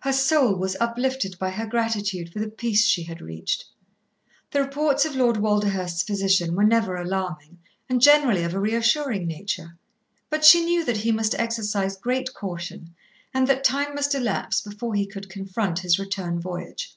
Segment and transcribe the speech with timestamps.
[0.00, 3.64] Her soul was uplifted by her gratitude for the peace she had reached.
[4.50, 9.78] The reports of Lord Walderhurst's physician were never alarming and generally of a reassuring nature.
[10.30, 12.92] But she knew that he must exercise great caution,
[13.32, 16.96] and that time must elapse before he could confront his return voyage.